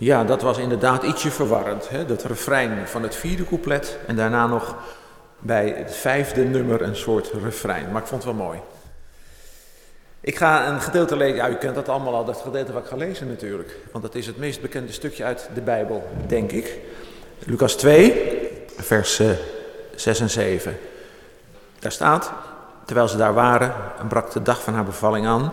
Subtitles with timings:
[0.00, 1.88] Ja, dat was inderdaad ietsje verwarrend.
[1.88, 2.04] Hè?
[2.04, 4.76] Dat refrein van het vierde couplet en daarna nog
[5.38, 7.92] bij het vijfde nummer een soort refrein.
[7.92, 8.58] Maar ik vond het wel mooi.
[10.20, 11.36] Ik ga een gedeelte lezen.
[11.36, 13.76] Ja, u kent dat allemaal al, dat gedeelte wat ik ga lezen natuurlijk.
[13.92, 16.78] Want dat is het meest bekende stukje uit de Bijbel, denk ik.
[17.38, 18.38] Lucas 2,
[18.76, 19.20] vers
[19.94, 20.78] 6 eh, en 7.
[21.78, 22.32] Daar staat,
[22.84, 23.74] terwijl ze daar waren,
[24.08, 25.52] brak de dag van haar bevalling aan.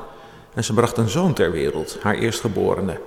[0.53, 2.99] En ze bracht een zoon ter wereld, haar eerstgeborene.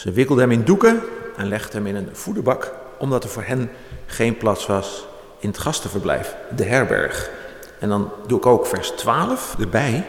[0.00, 1.02] Ze wikkelde hem in doeken
[1.36, 3.70] en legde hem in een voederbak, omdat er voor hen
[4.06, 5.06] geen plaats was
[5.38, 7.30] in het gastenverblijf, de herberg.
[7.78, 10.06] En dan doe ik ook vers 12 erbij.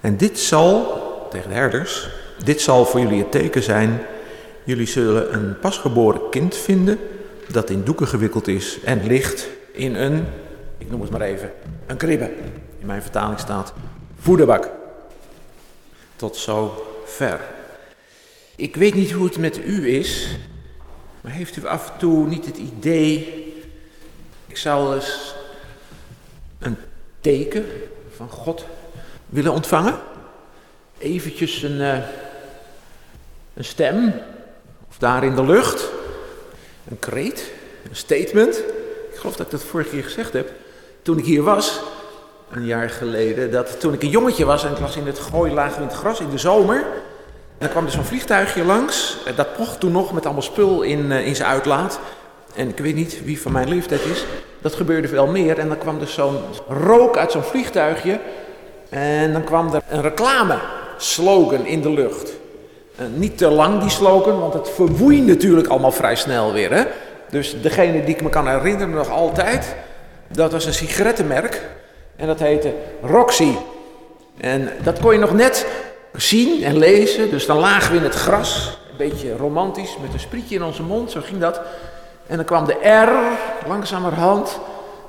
[0.00, 2.10] En dit zal, tegen de herders,
[2.44, 4.00] dit zal voor jullie het teken zijn.
[4.64, 6.98] Jullie zullen een pasgeboren kind vinden
[7.48, 10.26] dat in doeken gewikkeld is en ligt in een,
[10.78, 11.52] ik noem het maar even,
[11.86, 12.30] een kribbe.
[12.78, 13.72] In mijn vertaling staat
[14.18, 14.70] voederbak.
[16.16, 17.55] Tot zo ver.
[18.56, 20.36] Ik weet niet hoe het met u is,
[21.20, 23.44] maar heeft u af en toe niet het idee,
[24.46, 25.34] ik zou eens
[26.58, 26.76] een
[27.20, 27.66] teken
[28.16, 28.64] van God
[29.26, 29.98] willen ontvangen?
[30.98, 31.98] Eventjes een, uh,
[33.54, 34.12] een stem,
[34.88, 35.88] of daar in de lucht,
[36.88, 37.50] een kreet,
[37.88, 38.56] een statement.
[39.10, 40.50] Ik geloof dat ik dat vorige keer gezegd heb.
[41.02, 41.80] Toen ik hier was,
[42.50, 45.52] een jaar geleden, dat toen ik een jongetje was en ik was in het gooi
[45.52, 46.86] laag in het gras in de zomer.
[47.58, 49.16] En dan kwam er zo'n vliegtuigje langs.
[49.36, 51.98] Dat pocht toen nog met allemaal spul in, uh, in zijn uitlaat.
[52.54, 54.24] En ik weet niet wie van mijn leeftijd is.
[54.60, 55.58] Dat gebeurde veel meer.
[55.58, 58.20] En dan kwam er zo'n rook uit zo'n vliegtuigje.
[58.88, 60.58] En dan kwam er een reclame
[60.96, 62.32] slogan in de lucht.
[63.00, 66.72] Uh, niet te lang die slogan, want het verwoeit natuurlijk allemaal vrij snel weer.
[66.72, 66.84] Hè?
[67.30, 69.74] Dus degene die ik me kan herinneren nog altijd,
[70.28, 71.62] dat was een sigarettenmerk.
[72.16, 73.52] En dat heette Roxy.
[74.40, 75.66] En dat kon je nog net
[76.16, 77.30] zien en lezen.
[77.30, 80.82] Dus dan lagen we in het gras, een beetje romantisch, met een sprietje in onze
[80.82, 81.60] mond, zo ging dat.
[82.26, 83.12] En dan kwam de R
[83.68, 84.58] langzamerhand.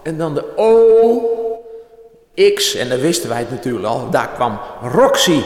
[0.04, 1.22] En dan de O,
[2.54, 4.10] X, en dan wisten wij het natuurlijk al.
[4.10, 5.42] Daar kwam Roxy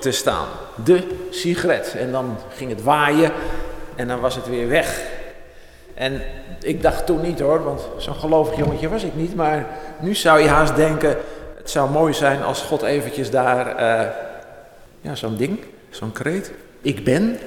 [0.00, 0.46] te staan.
[0.84, 1.94] De sigaret.
[1.98, 3.32] En dan ging het waaien
[3.94, 5.02] en dan was het weer weg.
[5.94, 6.22] En
[6.60, 9.34] ik dacht toen niet hoor, want zo'n gelovig jongetje was ik niet.
[9.34, 9.66] Maar
[10.00, 11.16] nu zou je haast denken,
[11.56, 14.08] het zou mooi zijn als God eventjes daar, uh,
[15.04, 15.58] ja zo'n ding,
[15.90, 16.52] zo'n kreet.
[16.80, 17.38] Ik ben,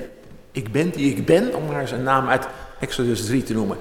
[0.52, 2.48] ik ben die ik ben, om maar zijn naam uit
[2.80, 3.78] Exodus 3 te noemen.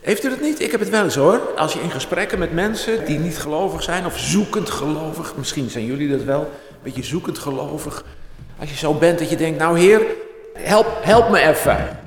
[0.00, 0.60] Heeft u dat niet?
[0.60, 1.40] Ik heb het wel eens hoor.
[1.56, 5.84] Als je in gesprekken met mensen die niet gelovig zijn of zoekend gelovig, misschien zijn
[5.84, 8.04] jullie dat wel, een beetje zoekend gelovig.
[8.58, 10.02] Als je zo bent dat je denkt, nou heer,
[10.54, 11.98] help, help me even.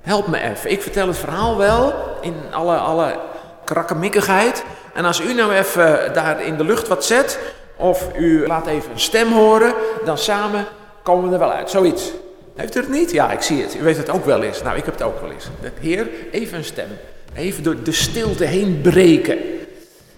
[0.00, 0.70] Help me even.
[0.70, 3.18] Ik vertel het verhaal wel in alle, alle
[3.64, 4.64] krakkemikkigheid.
[4.94, 7.38] En als u nou even daar in de lucht wat zet,
[7.80, 9.74] of u laat even een stem horen,
[10.04, 10.66] dan samen
[11.02, 11.70] komen we er wel uit.
[11.70, 12.12] Zoiets.
[12.56, 13.10] Heeft u het niet?
[13.10, 13.74] Ja, ik zie het.
[13.74, 14.62] U weet het ook wel eens.
[14.62, 15.48] Nou, ik heb het ook wel eens.
[15.80, 16.88] Heer, even een stem.
[17.34, 19.38] Even door de stilte heen breken.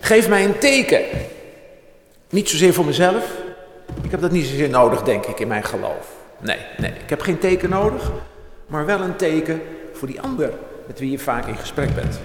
[0.00, 1.02] Geef mij een teken.
[2.30, 3.24] Niet zozeer voor mezelf.
[4.02, 6.20] Ik heb dat niet zozeer nodig, denk ik, in mijn geloof.
[6.38, 8.10] Nee, nee, ik heb geen teken nodig,
[8.66, 9.62] maar wel een teken
[9.92, 10.50] voor die ander
[10.86, 12.20] met wie je vaak in gesprek bent.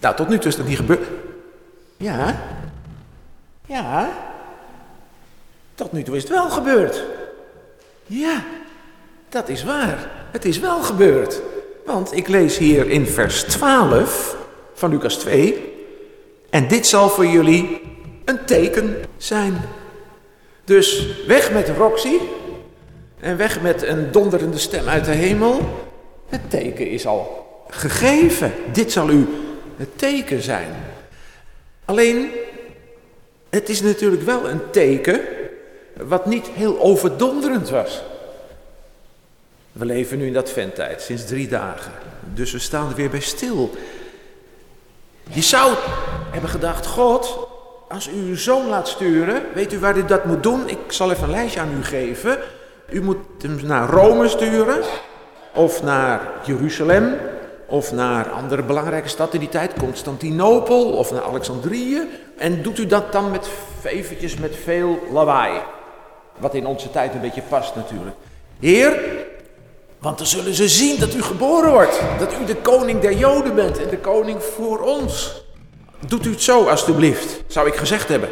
[0.00, 1.06] Nou, tot nu toe is dat niet gebeurd.
[1.96, 2.40] Ja,
[3.66, 4.08] ja,
[5.74, 7.04] tot nu toe is het wel gebeurd.
[8.06, 8.44] Ja,
[9.28, 10.10] dat is waar.
[10.30, 11.40] Het is wel gebeurd.
[11.84, 14.36] Want ik lees hier in vers 12
[14.74, 15.72] van Lucas 2.
[16.50, 17.80] En dit zal voor jullie
[18.24, 19.60] een teken zijn.
[20.64, 22.16] Dus weg met Roxy.
[23.20, 25.60] En weg met een donderende stem uit de hemel.
[26.28, 28.52] Het teken is al gegeven.
[28.72, 29.26] Dit zal u
[29.76, 30.68] het teken zijn.
[31.84, 32.30] Alleen,
[33.50, 35.20] het is natuurlijk wel een teken
[36.02, 38.02] wat niet heel overdonderend was.
[39.72, 41.92] We leven nu in dat venttijd, sinds drie dagen.
[42.34, 43.70] Dus we staan er weer bij stil.
[45.30, 45.74] Je zou
[46.30, 47.48] hebben gedacht, God,
[47.88, 50.68] als u uw zoon laat sturen, weet u waar u dat moet doen?
[50.68, 52.38] Ik zal even een lijstje aan u geven.
[52.90, 54.82] U moet hem naar Rome sturen,
[55.54, 57.16] of naar Jeruzalem,
[57.66, 62.08] of naar andere belangrijke stad in die tijd, Constantinopel, of naar Alexandrië.
[62.36, 63.48] En doet u dat dan met
[63.84, 65.60] eventjes met veel lawaai.
[66.36, 68.16] Wat in onze tijd een beetje past natuurlijk.
[68.60, 69.00] Heer,
[69.98, 72.00] want dan zullen ze zien dat u geboren wordt.
[72.18, 75.42] Dat u de koning der Joden bent en de koning voor ons.
[76.06, 78.28] Doet u het zo alstublieft, zou ik gezegd hebben.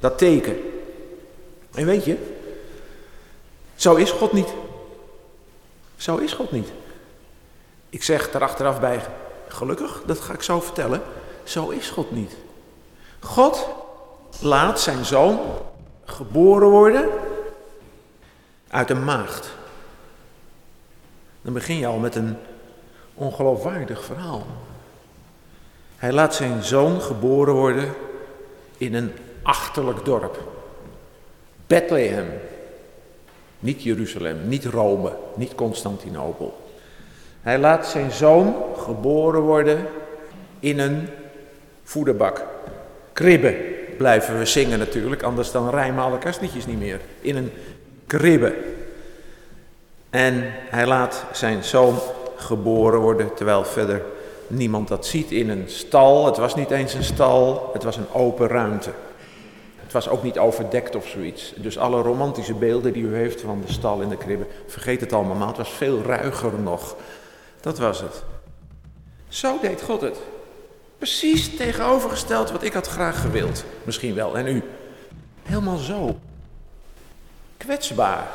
[0.00, 0.56] Dat teken.
[1.74, 2.16] En weet je,
[3.74, 4.48] zo is God niet.
[5.96, 6.68] Zo is God niet.
[7.90, 9.00] Ik zeg er achteraf bij,
[9.48, 11.02] gelukkig, dat ga ik zo vertellen.
[11.44, 12.32] Zo is God niet.
[13.20, 13.68] God
[14.40, 15.38] laat zijn zoon
[16.10, 17.08] geboren worden
[18.68, 19.50] uit een maagd.
[21.42, 22.36] Dan begin je al met een
[23.14, 24.46] ongeloofwaardig verhaal.
[25.96, 27.92] Hij laat zijn zoon geboren worden
[28.76, 29.12] in een
[29.42, 30.42] achterlijk dorp.
[31.66, 32.26] Bethlehem.
[33.58, 36.68] Niet Jeruzalem, niet Rome, niet Constantinopel.
[37.40, 39.86] Hij laat zijn zoon geboren worden
[40.60, 41.08] in een
[41.82, 42.44] voederbak.
[43.12, 47.00] Kribbe blijven we zingen natuurlijk, anders dan rijmen alle kastliedjes niet meer.
[47.20, 47.52] In een
[48.06, 48.54] kribbe.
[50.10, 51.98] En hij laat zijn zoon
[52.36, 54.02] geboren worden, terwijl verder
[54.46, 56.26] niemand dat ziet in een stal.
[56.26, 58.90] Het was niet eens een stal, het was een open ruimte.
[59.82, 61.52] Het was ook niet overdekt of zoiets.
[61.56, 65.12] Dus alle romantische beelden die u heeft van de stal in de kribbe, vergeet het
[65.12, 65.48] allemaal maar.
[65.48, 66.96] Het was veel ruiger nog.
[67.60, 68.22] Dat was het.
[69.28, 70.20] Zo deed God het.
[71.00, 73.64] Precies tegenovergesteld wat ik had graag gewild.
[73.84, 74.62] Misschien wel, en u.
[75.42, 76.18] Helemaal zo.
[77.56, 78.28] Kwetsbaar.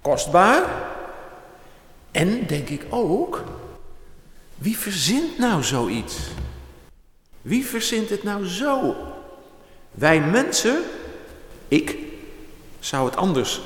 [0.00, 0.62] Kostbaar.
[2.10, 3.44] En denk ik ook,
[4.54, 6.16] wie verzint nou zoiets?
[7.42, 8.96] Wie verzint het nou zo?
[9.90, 10.82] Wij mensen,
[11.68, 11.98] ik,
[12.78, 13.60] zou het anders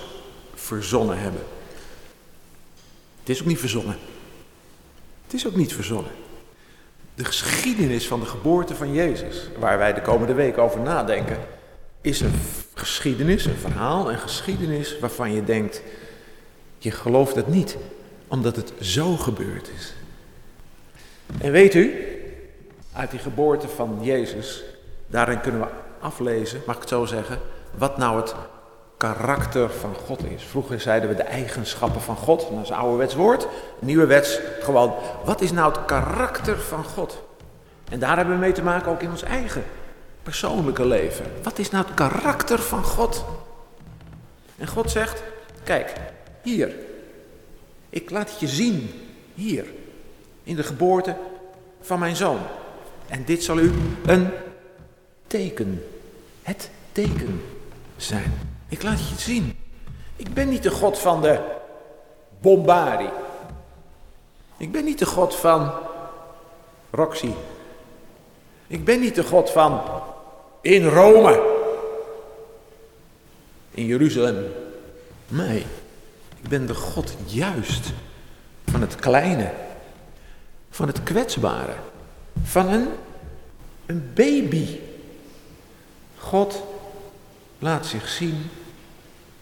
[0.55, 1.43] verzonnen hebben.
[3.21, 3.99] Het is ook niet verzonnen.
[5.25, 6.13] Het is ook niet verzonnen.
[7.21, 11.39] De geschiedenis van de geboorte van Jezus, waar wij de komende week over nadenken,
[12.01, 12.41] is een
[12.75, 15.83] geschiedenis, een verhaal, een geschiedenis waarvan je denkt,
[16.79, 17.77] je gelooft het niet,
[18.29, 19.95] omdat het zo gebeurd is.
[21.39, 22.05] En weet u,
[22.93, 24.63] uit die geboorte van Jezus,
[25.07, 25.67] daarin kunnen we
[26.01, 27.39] aflezen, mag ik het zo zeggen,
[27.79, 28.35] wat nou het
[29.01, 30.43] karakter van God is.
[30.43, 33.47] Vroeger zeiden we de eigenschappen van God, dat is een ouderwets woord.
[33.79, 34.95] Nieuwe wets, gewoon,
[35.25, 37.23] wat is nou het karakter van God?
[37.91, 39.65] En daar hebben we mee te maken ook in ons eigen
[40.23, 41.25] persoonlijke leven.
[41.43, 43.25] Wat is nou het karakter van God?
[44.57, 45.23] En God zegt,
[45.65, 45.93] kijk,
[46.43, 46.75] hier,
[47.91, 48.91] ik laat het je zien,
[49.35, 49.65] hier,
[50.43, 51.17] in de geboorte
[51.81, 52.41] van mijn zoon.
[53.07, 53.73] En dit zal u
[54.07, 54.29] een
[55.27, 55.85] teken,
[56.43, 57.43] het teken
[57.97, 58.59] zijn.
[58.71, 59.59] Ik laat je het zien.
[60.17, 61.41] Ik ben niet de God van de
[62.41, 63.11] bombari.
[64.57, 65.73] Ik ben niet de God van
[66.91, 67.33] Roxy.
[68.67, 69.81] Ik ben niet de God van
[70.61, 71.59] in Rome.
[73.71, 74.53] In Jeruzalem.
[75.29, 75.67] Nee,
[76.43, 77.93] ik ben de God juist
[78.67, 79.53] van het kleine.
[80.71, 81.75] Van het kwetsbare.
[82.43, 82.89] Van een,
[83.87, 84.79] een baby.
[86.19, 86.63] God
[87.59, 88.51] laat zich zien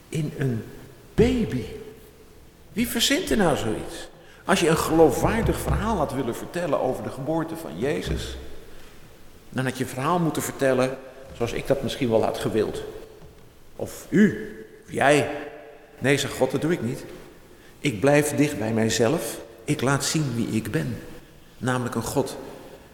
[0.08, 0.64] in een
[1.14, 1.64] baby.
[2.72, 4.08] Wie verzint er nou zoiets?
[4.44, 8.36] Als je een geloofwaardig verhaal had willen vertellen over de geboorte van Jezus,
[9.48, 10.98] dan had je een verhaal moeten vertellen
[11.36, 12.82] zoals ik dat misschien wel had gewild.
[13.76, 15.30] Of u, of jij.
[15.98, 17.04] Nee, zegt God, dat doe ik niet.
[17.78, 19.40] Ik blijf dicht bij mijzelf.
[19.64, 20.98] Ik laat zien wie ik ben.
[21.58, 22.36] Namelijk een God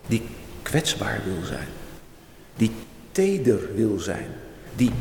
[0.06, 0.22] die
[0.62, 1.68] kwetsbaar wil zijn.
[2.56, 2.72] Die
[3.12, 4.26] teder wil zijn.
[4.74, 4.92] Die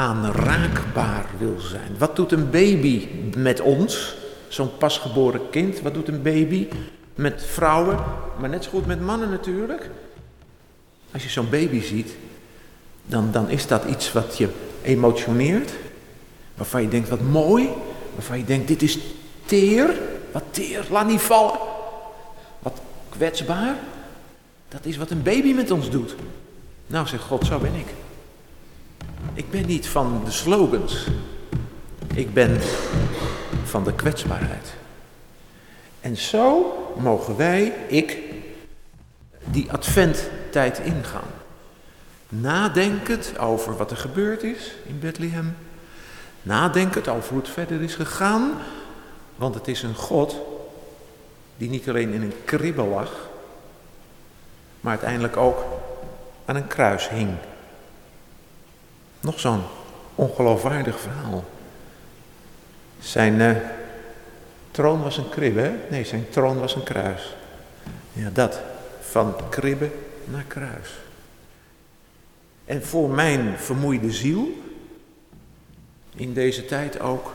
[0.00, 1.98] aanraakbaar wil zijn.
[1.98, 4.14] Wat doet een baby met ons?
[4.48, 5.80] Zo'n pasgeboren kind.
[5.80, 6.68] Wat doet een baby
[7.14, 7.98] met vrouwen?
[8.38, 9.90] Maar net zo goed met mannen natuurlijk.
[11.12, 12.10] Als je zo'n baby ziet,
[13.06, 14.48] dan, dan is dat iets wat je
[14.82, 15.72] emotioneert.
[16.54, 17.68] Waarvan je denkt, wat mooi.
[18.14, 18.98] Waarvan je denkt, dit is
[19.44, 19.98] teer.
[20.32, 21.58] Wat teer, laat niet vallen.
[22.58, 23.76] Wat kwetsbaar.
[24.68, 26.14] Dat is wat een baby met ons doet.
[26.86, 27.86] Nou, zegt God, zo ben ik.
[29.34, 31.06] Ik ben niet van de slogans.
[32.14, 32.60] Ik ben
[33.64, 34.74] van de kwetsbaarheid.
[36.00, 38.18] En zo mogen wij, ik,
[39.44, 41.30] die adventtijd ingaan.
[42.28, 45.56] Nadenkend over wat er gebeurd is in Bethlehem.
[46.42, 48.52] Nadenkend over hoe het verder is gegaan.
[49.36, 50.36] Want het is een God
[51.56, 53.28] die niet alleen in een kribbel lag,
[54.80, 55.64] maar uiteindelijk ook
[56.44, 57.30] aan een kruis hing.
[59.20, 59.62] Nog zo'n
[60.14, 61.44] ongeloofwaardig verhaal.
[62.98, 63.56] Zijn uh,
[64.70, 65.72] troon was een kribbe, hè?
[65.90, 67.36] Nee, zijn troon was een kruis.
[68.12, 68.60] Ja, dat.
[69.00, 69.90] Van kribbe
[70.24, 70.90] naar kruis.
[72.64, 74.62] En voor mijn vermoeide ziel,
[76.16, 77.34] in deze tijd ook,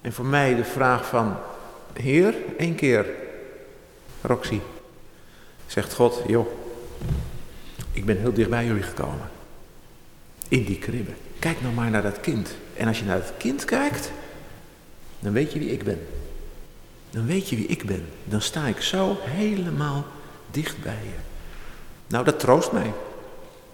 [0.00, 1.36] en voor mij de vraag van,
[1.92, 3.06] Heer, één keer,
[4.20, 4.60] Roxy,
[5.66, 6.46] zegt God, joh,
[7.92, 9.35] ik ben heel dicht bij jullie gekomen.
[10.48, 11.12] In die kribbe.
[11.38, 12.56] Kijk nou maar naar dat kind.
[12.76, 14.10] En als je naar het kind kijkt,
[15.18, 16.06] dan weet je wie ik ben.
[17.10, 18.04] Dan weet je wie ik ben.
[18.24, 20.04] Dan sta ik zo helemaal
[20.50, 21.18] dicht bij je.
[22.06, 22.92] Nou, dat troost mij.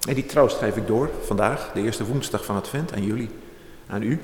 [0.09, 3.29] En die troost geef ik door vandaag, de eerste woensdag van Advent, aan jullie,
[3.87, 4.21] aan u.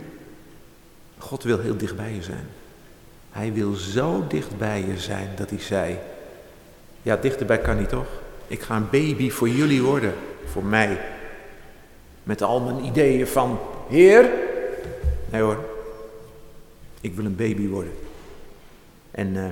[1.18, 2.46] God wil heel dicht bij je zijn.
[3.30, 5.98] Hij wil zo dicht bij je zijn dat hij zei,
[7.02, 8.06] ja dichterbij kan hij toch?
[8.46, 10.14] Ik ga een baby voor jullie worden,
[10.44, 10.98] voor mij.
[12.28, 13.58] Met al mijn ideeën van,
[13.88, 14.30] Heer,
[15.30, 15.64] nee hoor,
[17.00, 17.92] ik wil een baby worden.
[19.10, 19.44] En uh,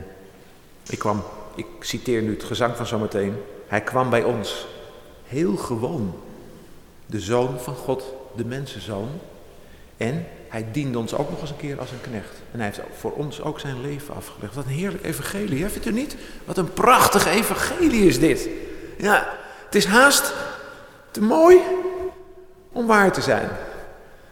[0.88, 1.23] ik kwam,
[1.54, 3.35] ik citeer nu het gezang van zometeen,
[3.66, 4.66] hij kwam bij ons,
[5.25, 6.14] heel gewoon,
[7.06, 9.09] de zoon van God, de mensenzoon.
[9.97, 12.33] En hij diende ons ook nog eens een keer als een knecht.
[12.52, 14.54] En hij heeft voor ons ook zijn leven afgelegd.
[14.54, 15.68] Wat een heerlijk evangelie, hè?
[15.68, 16.16] vindt u niet?
[16.45, 18.49] Wat een prachtig evangelie is dit.
[18.99, 19.28] Ja,
[19.64, 20.35] het is haast
[21.11, 21.61] te mooi
[22.76, 23.49] om waar te zijn.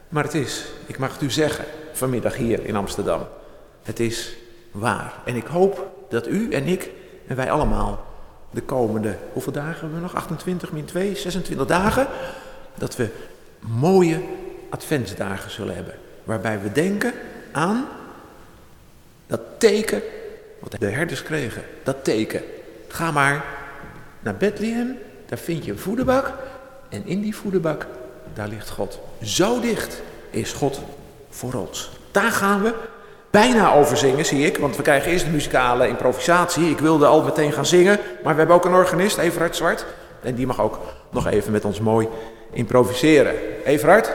[0.08, 3.26] Maar het is, ik mag het u zeggen, vanmiddag hier in Amsterdam.
[3.82, 4.36] Het is
[4.70, 5.14] waar.
[5.24, 6.90] En ik hoop dat u en ik
[7.26, 8.04] en wij allemaal
[8.50, 10.14] de komende, hoeveel dagen hebben we nog?
[10.14, 12.06] 28 min 2, 26 dagen.
[12.74, 13.08] Dat we
[13.60, 14.22] mooie
[14.70, 15.94] adventsdagen zullen hebben.
[16.24, 17.12] Waarbij we denken
[17.52, 17.86] aan
[19.26, 20.02] dat teken
[20.60, 21.62] wat de herders kregen.
[21.82, 22.42] Dat teken.
[22.88, 23.44] Ga maar
[24.20, 24.96] naar Bethlehem,
[25.26, 26.32] daar vind je een voederbak.
[26.88, 27.86] En in die voederbak,
[28.34, 28.98] daar ligt God.
[29.22, 30.80] Zo dicht is God
[31.30, 31.90] voor ons.
[32.10, 32.74] Daar gaan we
[33.30, 34.56] bijna over zingen, zie ik.
[34.56, 36.70] Want we krijgen eerst de muzikale improvisatie.
[36.70, 37.98] Ik wilde al meteen gaan zingen.
[38.22, 39.86] Maar we hebben ook een organist, Everhard Zwart.
[40.22, 40.78] En die mag ook
[41.10, 42.08] nog even met ons mooi
[42.52, 43.34] improviseren.
[43.64, 44.12] Everhard?